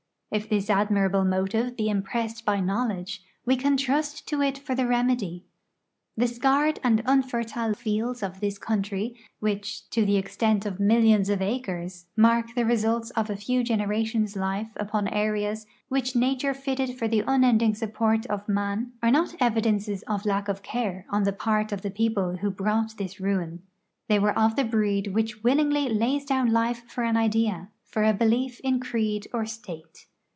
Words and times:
If 0.33 0.47
this 0.47 0.69
admirable 0.69 1.25
motive 1.25 1.75
be 1.75 1.89
impressed 1.89 2.45
by 2.45 2.61
knowledge, 2.61 3.21
we 3.45 3.57
can 3.57 3.75
trust 3.75 4.25
to 4.29 4.41
it 4.41 4.57
for 4.57 4.73
the 4.75 4.87
remedy. 4.87 5.43
The 6.15 6.25
scarred 6.29 6.79
and 6.85 7.01
unfertile 7.05 7.73
fields 7.73 8.23
of 8.23 8.39
this 8.39 8.57
country, 8.57 9.17
which, 9.41 9.89
to 9.89 10.05
the 10.05 10.15
extent 10.15 10.65
of 10.65 10.79
millions 10.79 11.27
of 11.29 11.41
acres, 11.41 12.05
mark 12.15 12.55
the 12.55 12.63
results 12.63 13.09
of 13.09 13.29
a 13.29 13.35
few 13.35 13.61
generations' 13.61 14.37
life 14.37 14.69
upon 14.77 15.09
areas 15.09 15.65
which 15.89 16.15
nature 16.15 16.53
fitted 16.53 16.97
for 16.97 17.09
the 17.09 17.25
unending 17.27 17.75
support 17.75 18.25
of 18.27 18.47
man, 18.47 18.93
are 19.03 19.11
not 19.11 19.35
evidences 19.41 20.01
of 20.03 20.25
lack 20.25 20.47
of 20.47 20.63
care 20.63 21.05
on 21.09 21.23
the 21.23 21.33
part 21.33 21.73
of 21.73 21.81
the 21.81 21.91
people 21.91 22.37
who 22.37 22.49
brought 22.49 22.95
this 22.95 23.19
r*uin. 23.19 23.63
They 24.07 24.17
were 24.17 24.39
of 24.39 24.55
the 24.55 24.63
breed 24.63 25.07
which 25.07 25.43
willingly 25.43 25.89
lays 25.89 26.23
down 26.23 26.53
life 26.53 26.85
for 26.89 27.03
an 27.03 27.17
idea, 27.17 27.67
for 27.83 28.05
a 28.05 28.13
belief 28.13 28.61
in 28.61 28.79
creed 28.79 29.27
or 29.33 29.45
state. 29.45 30.05